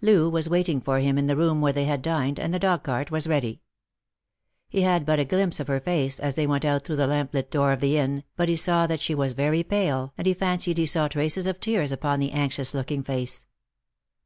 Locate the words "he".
4.68-4.80, 8.48-8.56, 10.26-10.34, 10.78-10.86